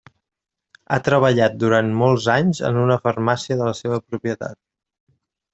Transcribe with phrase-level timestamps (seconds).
[0.93, 4.63] Ha treballat durant molts anys en una farmàcia de la seva propietat.